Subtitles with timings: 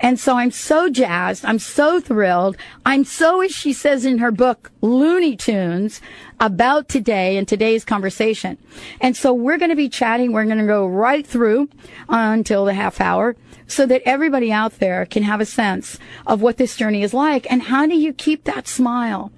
[0.00, 1.44] And so I'm so jazzed.
[1.44, 2.56] I'm so thrilled.
[2.86, 6.00] I'm so, as she says in her book, Looney Tunes
[6.40, 8.58] about today and today's conversation.
[9.00, 10.32] And so we're going to be chatting.
[10.32, 11.68] We're going to go right through
[12.08, 16.56] until the half hour so that everybody out there can have a sense of what
[16.56, 17.50] this journey is like.
[17.50, 19.32] And how do you keep that smile?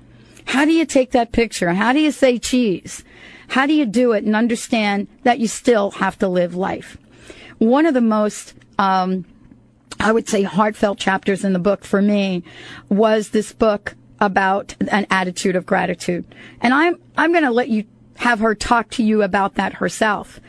[0.47, 1.73] How do you take that picture?
[1.73, 3.05] How do you say cheese?
[3.49, 6.97] How do you do it and understand that you still have to live life?
[7.59, 9.25] One of the most, um,
[9.99, 12.43] I would say heartfelt chapters in the book for me
[12.89, 16.25] was this book about an attitude of gratitude.
[16.61, 17.85] And I'm, I'm going to let you
[18.17, 20.41] have her talk to you about that herself.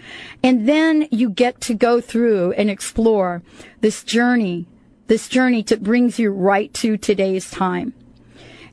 [0.42, 3.44] And then you get to go through and explore
[3.82, 4.68] this journey,
[5.08, 7.94] this journey that brings you right to today's time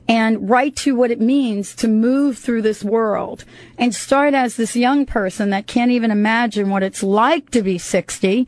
[0.07, 3.43] and write to what it means to move through this world
[3.77, 7.77] and start as this young person that can't even imagine what it's like to be
[7.77, 8.47] 60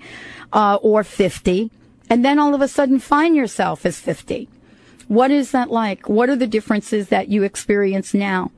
[0.54, 1.72] uh, or 50
[2.10, 4.48] and then all of a sudden find yourself as 50
[5.08, 6.10] what is that like?
[6.10, 8.52] What are the differences that you experience now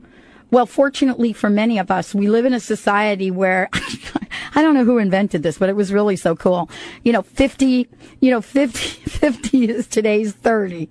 [0.50, 3.68] well, fortunately for many of us, we live in a society where
[4.54, 6.68] I don't know who invented this, but it was really so cool.
[7.04, 7.88] You know, 50,
[8.20, 8.78] you know, 50,
[9.10, 10.88] 50 is today's 30.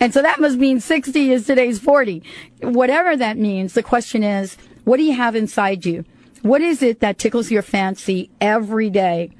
[0.00, 2.22] And so that must mean 60 is today's 40.
[2.62, 6.04] Whatever that means, the question is, what do you have inside you?
[6.42, 9.30] What is it that tickles your fancy every day?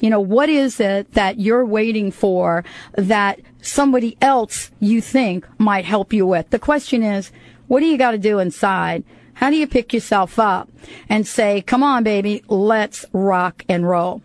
[0.00, 2.64] You know, what is it that you're waiting for
[2.94, 6.50] that somebody else you think might help you with?
[6.50, 7.30] The question is,
[7.68, 9.04] what do you got to do inside?
[9.36, 10.70] How do you pick yourself up
[11.10, 14.22] and say, come on, baby, let's rock and roll?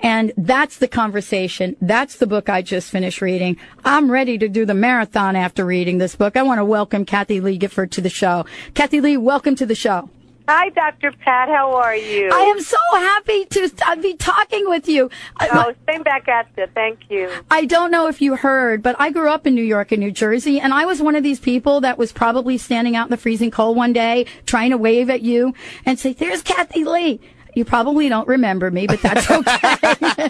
[0.00, 1.76] And that's the conversation.
[1.80, 3.56] That's the book I just finished reading.
[3.84, 6.36] I'm ready to do the marathon after reading this book.
[6.36, 8.46] I want to welcome Kathie Lee Gifford to the show.
[8.74, 10.10] Kathie Lee, welcome to the show.
[10.48, 11.12] Hi, Dr.
[11.12, 11.50] Pat.
[11.50, 12.30] How are you?
[12.32, 13.70] I am so happy to
[14.00, 15.10] be talking with you.
[15.42, 16.66] Oh, same back at you.
[16.74, 17.30] Thank you.
[17.50, 20.10] I don't know if you heard, but I grew up in New York and New
[20.10, 23.18] Jersey, and I was one of these people that was probably standing out in the
[23.18, 25.52] freezing cold one day trying to wave at you
[25.84, 27.20] and say, there's Kathie Lee.
[27.54, 30.28] You probably don't remember me, but that's okay.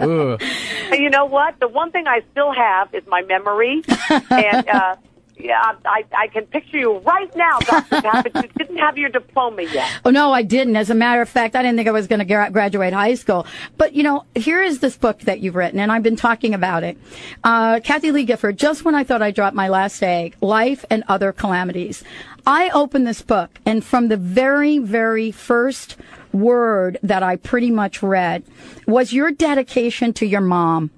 [0.98, 1.60] you know what?
[1.60, 3.82] The one thing I still have is my memory.
[4.08, 4.96] and, uh,
[5.36, 8.02] yeah, I, I can picture you right now, Dr.
[8.02, 9.90] Pat, but you didn't have your diploma yet.
[10.04, 10.76] Oh, no, I didn't.
[10.76, 13.46] As a matter of fact, I didn't think I was going to graduate high school.
[13.76, 16.84] But, you know, here is this book that you've written, and I've been talking about
[16.84, 16.96] it.
[17.42, 21.02] Uh, Kathie Lee Gifford, just when I thought I dropped my last egg, Life and
[21.08, 22.04] Other Calamities.
[22.46, 25.96] I opened this book, and from the very, very first
[26.32, 28.44] word that I pretty much read
[28.86, 30.90] was your dedication to your mom.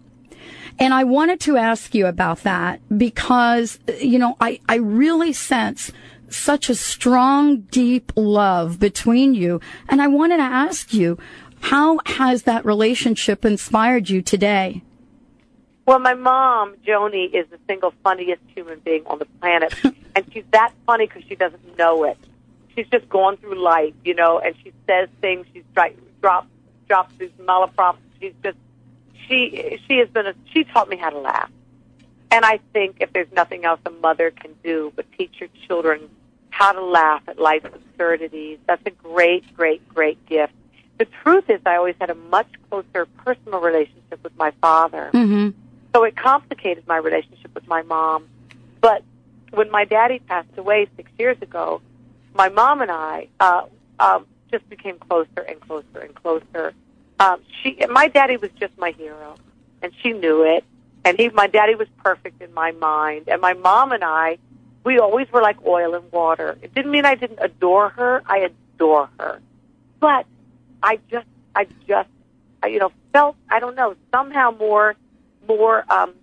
[0.79, 5.91] And I wanted to ask you about that because, you know, I, I really sense
[6.29, 9.61] such a strong, deep love between you.
[9.89, 11.19] And I wanted to ask you,
[11.61, 14.83] how has that relationship inspired you today?
[15.87, 19.73] Well, my mom, Joni, is the single funniest human being on the planet.
[19.85, 22.19] and she's that funny because she doesn't know it.
[22.75, 25.65] She's just gone through life, you know, and she says things, she's
[26.21, 26.49] dropped
[26.89, 27.99] drops these malaprops.
[28.21, 28.57] She's just
[29.29, 31.51] she she has been a, she taught me how to laugh.
[32.31, 36.11] And I think if there's nothing else a mother can do but teach your children
[36.51, 40.53] how to laugh at life's absurdities, that's a great, great, great gift.
[40.99, 45.11] The truth is, I always had a much closer personal relationship with my father.
[45.13, 45.51] Mm-hmm.
[45.95, 48.29] So it complicated my relationship with my mom.
[48.81, 49.03] But
[49.51, 51.81] when my daddy passed away six years ago,
[52.35, 53.67] my mom and I uh,
[53.99, 56.75] um, just became closer and closer and closer.
[57.19, 59.37] Um, she, my daddy was just my hero,
[59.83, 60.65] and she knew it.
[61.05, 63.29] And he, my daddy was perfect in my mind.
[63.29, 64.39] And my mom and I,
[64.85, 66.59] we always were like oil and water.
[66.63, 68.23] It didn't mean I didn't adore her.
[68.27, 69.41] I adore her.
[70.01, 70.27] But
[70.83, 72.09] I just, I just,
[72.63, 74.97] I, you know, felt, I don't know, somehow more,
[75.47, 76.15] more, um,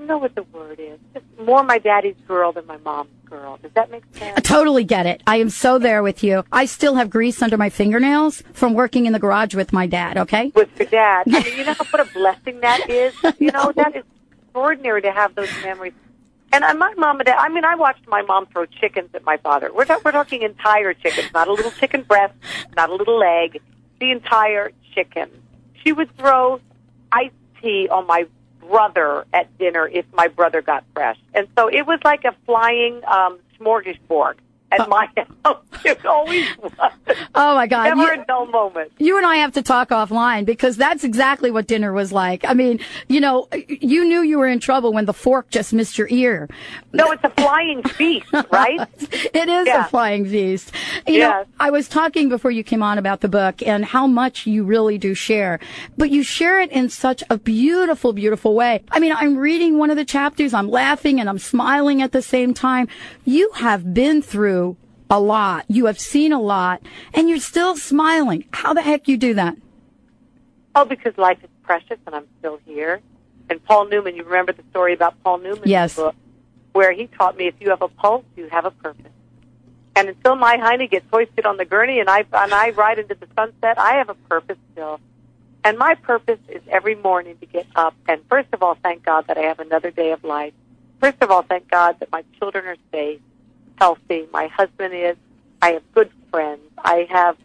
[0.00, 0.98] don't know what the word is.
[1.12, 1.19] Just
[1.50, 3.58] more my daddy's girl than my mom's girl.
[3.60, 4.34] Does that make sense?
[4.36, 5.20] I totally get it.
[5.26, 6.44] I am so there with you.
[6.52, 10.16] I still have grease under my fingernails from working in the garage with my dad,
[10.16, 10.52] okay?
[10.54, 11.24] With your dad.
[11.28, 13.12] I mean, you know what a blessing that is?
[13.40, 14.04] You know, that is
[14.42, 15.92] extraordinary to have those memories.
[16.52, 19.24] And uh, my mom and dad, I mean, I watched my mom throw chickens at
[19.24, 19.72] my father.
[19.74, 22.34] We're, ta- we're talking entire chickens, not a little chicken breast,
[22.76, 23.60] not a little leg,
[23.98, 25.30] the entire chicken.
[25.82, 26.60] She would throw
[27.10, 28.26] iced tea on my
[28.70, 31.18] brother at dinner if my brother got fresh.
[31.34, 34.34] And so it was like a flying um, smorgasbord
[34.72, 35.08] at uh, my
[35.44, 35.64] house.
[35.84, 36.92] It always was.
[37.34, 37.96] Oh my God!
[37.96, 38.92] Never you, a dull moment.
[38.98, 42.44] You and I have to talk offline because that's exactly what dinner was like.
[42.44, 45.96] I mean, you know, you knew you were in trouble when the fork just missed
[45.96, 46.48] your ear.
[46.92, 48.80] No, it's a flying feast, right?
[49.00, 49.86] it is yeah.
[49.86, 50.72] a flying feast.
[51.06, 51.46] You yes.
[51.46, 54.64] know, I was talking before you came on about the book and how much you
[54.64, 55.60] really do share,
[55.96, 58.82] but you share it in such a beautiful, beautiful way.
[58.90, 62.22] I mean, I'm reading one of the chapters, I'm laughing and I'm smiling at the
[62.22, 62.88] same time.
[63.24, 64.59] You have been through
[65.10, 65.64] a lot.
[65.68, 68.44] You have seen a lot and you're still smiling.
[68.52, 69.56] How the heck you do that?
[70.74, 73.00] Oh, because life is precious and I'm still here.
[73.50, 75.96] And Paul Newman, you remember the story about Paul Newman's yes.
[75.96, 76.14] book,
[76.72, 79.10] where he taught me if you have a pulse, you have a purpose.
[79.96, 83.16] And until my hiney gets hoisted on the gurney and I and I ride into
[83.16, 85.00] the sunset, I have a purpose still.
[85.64, 89.26] And my purpose is every morning to get up and first of all thank God
[89.26, 90.54] that I have another day of life.
[91.00, 93.20] First of all, thank God that my children are safe
[93.80, 94.26] healthy.
[94.32, 95.16] My husband is.
[95.62, 96.62] I have good friends.
[96.78, 97.36] I have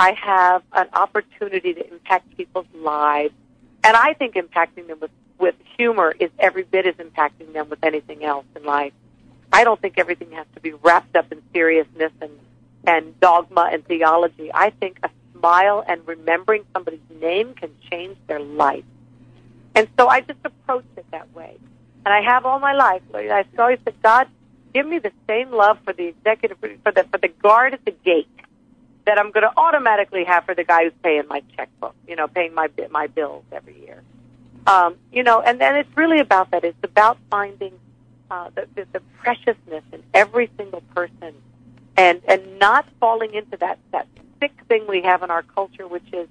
[0.00, 3.34] I have an opportunity to impact people's lives.
[3.82, 7.82] And I think impacting them with, with humor is every bit as impacting them with
[7.82, 8.92] anything else in life.
[9.52, 12.30] I don't think everything has to be wrapped up in seriousness and,
[12.86, 14.50] and dogma and theology.
[14.54, 18.84] I think a smile and remembering somebody's name can change their life.
[19.74, 21.56] And so I just approach it that way.
[22.04, 23.02] And I have all my life.
[23.14, 24.28] I always said, God,
[24.72, 27.90] give me the same love for the executive for the for the guard at the
[27.90, 28.28] gate
[29.08, 32.28] that I'm going to automatically have for the guy who's paying my checkbook, you know,
[32.28, 34.02] paying my my bills every year.
[34.66, 36.62] Um, you know, and then it's really about that.
[36.62, 37.72] It's about finding
[38.30, 41.34] uh, the, the the preciousness in every single person,
[41.96, 44.06] and and not falling into that that
[44.40, 46.28] sick thing we have in our culture, which is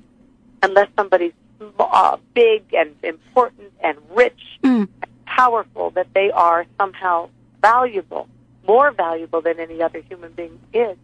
[0.62, 1.34] unless somebody's
[1.80, 4.88] uh, big and important and rich mm.
[5.02, 7.28] and powerful, that they are somehow
[7.62, 8.28] valuable,
[8.68, 10.98] more valuable than any other human being is.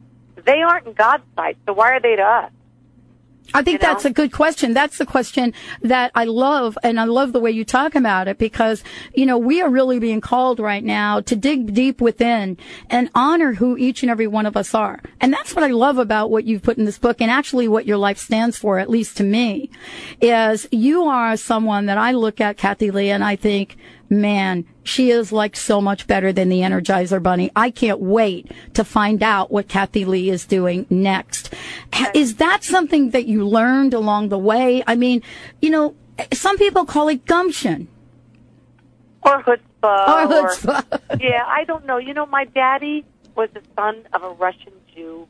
[0.45, 2.51] They aren't in God's sight, so why are they to us?
[3.53, 3.93] I think you know?
[3.93, 4.73] that's a good question.
[4.73, 8.37] That's the question that I love, and I love the way you talk about it
[8.37, 8.83] because,
[9.13, 12.57] you know, we are really being called right now to dig deep within
[12.89, 15.01] and honor who each and every one of us are.
[15.19, 17.85] And that's what I love about what you've put in this book and actually what
[17.85, 19.69] your life stands for, at least to me,
[20.21, 23.77] is you are someone that I look at, Kathie Lee, and I think,
[24.09, 27.51] man, she is like so much better than the Energizer Bunny.
[27.55, 31.53] I can't wait to find out what Kathie Lee is doing next.
[32.13, 34.83] Is that something that you learned along the way?
[34.85, 35.21] I mean,
[35.61, 35.95] you know,
[36.31, 37.87] some people call it gumption.
[39.23, 40.07] Or chutzpah.
[40.07, 40.99] Or chutzpah.
[41.09, 41.97] Or, yeah, I don't know.
[41.97, 43.05] You know, my daddy
[43.35, 45.27] was the son of a Russian Jew,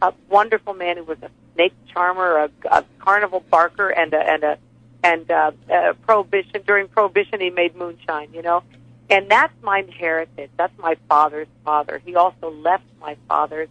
[0.00, 4.44] a wonderful man who was a snake charmer, a, a carnival barker, and a, and
[4.44, 4.58] a
[5.04, 8.64] and uh, uh, prohibition during prohibition he made moonshine you know?
[9.10, 12.00] And that's my heritage that's my father's father.
[12.04, 13.68] He also left my father's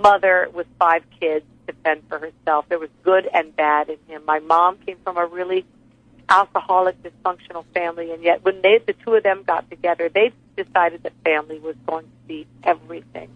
[0.00, 2.66] mother with five kids to fend for herself.
[2.68, 4.22] There was good and bad in him.
[4.24, 5.66] My mom came from a really
[6.30, 11.02] alcoholic dysfunctional family and yet when they the two of them got together they decided
[11.02, 13.28] that family was going to be everything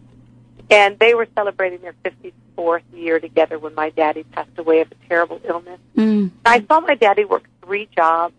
[0.71, 5.09] and they were celebrating their 54th year together when my daddy passed away of a
[5.09, 5.81] terrible illness.
[5.97, 6.31] Mm.
[6.45, 8.35] I saw my daddy work three jobs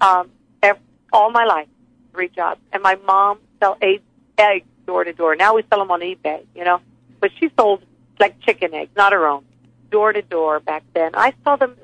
[0.00, 0.30] um,
[0.62, 0.82] every,
[1.12, 1.68] all my life,
[2.12, 2.60] three jobs.
[2.72, 4.02] And my mom sell eggs,
[4.36, 5.36] eggs door to door.
[5.36, 6.80] Now we sell them on eBay, you know.
[7.20, 7.82] But she sold
[8.18, 9.44] like chicken eggs, not her own.
[9.90, 11.12] door to door back then.
[11.14, 11.76] I saw them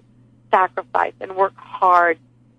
[0.51, 2.19] sacrifice and work hard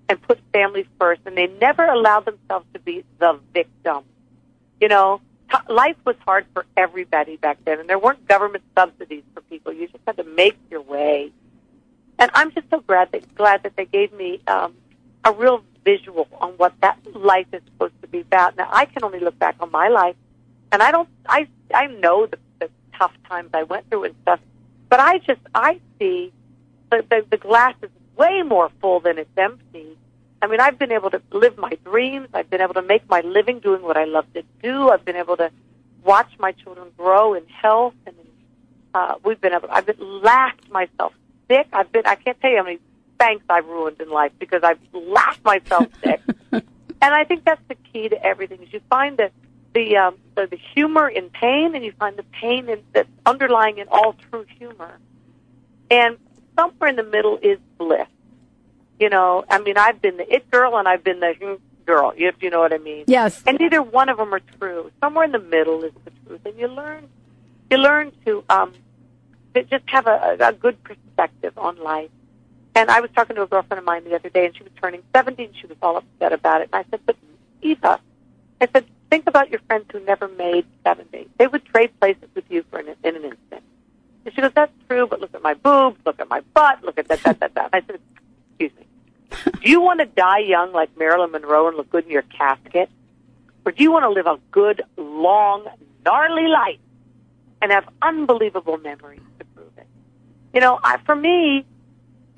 [0.09, 4.03] and put families first, and they never allowed themselves to be the victim.
[4.79, 5.21] You know,
[5.69, 9.73] life was hard for everybody back then, and there weren't government subsidies for people.
[9.73, 11.31] You just had to make your way.
[12.17, 14.73] And I'm just so glad that glad that they gave me um,
[15.23, 18.57] a real visual on what that life is supposed to be about.
[18.57, 20.15] Now I can only look back on my life,
[20.71, 21.09] and I don't.
[21.27, 24.39] I I know the, the tough times I went through and stuff,
[24.89, 26.31] but I just I see
[26.89, 29.97] the, the the glass is way more full than it's empty.
[30.45, 32.27] I mean, I've been able to live my dreams.
[32.31, 34.89] I've been able to make my living doing what I love to do.
[34.91, 35.49] I've been able to
[36.03, 38.15] watch my children grow in health, and
[38.93, 39.69] uh, we've been able.
[39.71, 41.13] I've been laughed myself
[41.49, 41.67] sick.
[41.73, 42.05] I've been.
[42.05, 42.77] I can't tell you how many
[43.17, 46.21] banks I've ruined in life because I've laughed myself sick.
[46.51, 46.63] and
[47.01, 48.61] I think that's the key to everything.
[48.61, 49.31] Is you find the
[49.73, 53.79] the, um, the the humor in pain, and you find the pain in, that's underlying
[53.79, 54.99] in all true humor.
[55.89, 56.17] And
[56.55, 58.05] somewhere in the middle is bliss.
[58.99, 62.35] You know, I mean, I've been the it girl and I've been the girl, if
[62.41, 63.05] you know what I mean.
[63.07, 63.43] Yes.
[63.45, 64.91] And neither one of them are true.
[65.01, 67.07] Somewhere in the middle is the truth, and you learn,
[67.69, 68.73] you learn to um,
[69.53, 72.09] to just have a, a good perspective on life.
[72.75, 74.71] And I was talking to a girlfriend of mine the other day, and she was
[74.81, 76.69] turning 70, and she was all upset about it.
[76.73, 77.15] And I said, but
[77.61, 78.01] Eva,
[78.59, 81.29] I said, think about your friends who never made 70.
[81.37, 83.63] They would trade places with you for an, in an instant.
[84.25, 86.99] And she goes, that's true, but look at my boobs, look at my butt, look
[86.99, 87.69] at that, that, that, that.
[87.71, 87.99] I said,
[88.57, 88.85] excuse me.
[89.63, 92.89] Do you want to die young like Marilyn Monroe and look good in your casket?
[93.65, 95.65] Or do you want to live a good, long,
[96.05, 96.79] gnarly life
[97.61, 99.87] and have unbelievable memories to prove it?
[100.53, 101.65] You know, I, for me,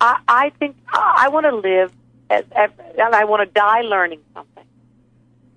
[0.00, 1.92] I, I think oh, I want to live
[2.30, 4.64] as, as, and I want to die learning something.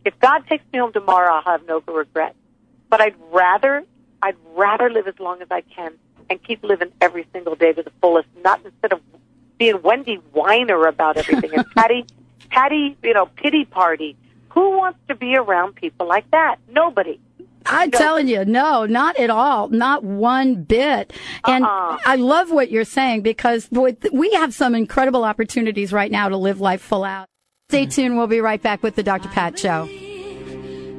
[0.04, 2.36] If God takes me home tomorrow, I'll have no regret.
[2.90, 3.86] But I'd rather,
[4.22, 5.94] I'd rather live as long as I can
[6.30, 9.02] and keep living every single day to the fullest, not instead of
[9.62, 12.08] being Wendy Weiner about everything and Patty,
[12.50, 14.18] Patty, you know, pity party.
[14.50, 16.56] Who wants to be around people like that?
[16.68, 17.20] Nobody.
[17.68, 17.98] I'm no.
[18.00, 21.14] telling you, no, not at all, not one bit.
[21.46, 22.00] And uh-uh.
[22.04, 26.38] I love what you're saying because boy, we have some incredible opportunities right now to
[26.38, 27.28] live life full out.
[27.70, 28.18] Stay tuned.
[28.18, 29.30] We'll be right back with the Dr.
[29.30, 29.88] Pat Show.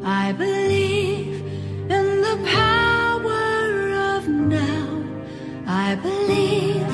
[0.04, 1.42] I believe
[1.90, 5.04] in the power of now.
[5.66, 6.91] I believe.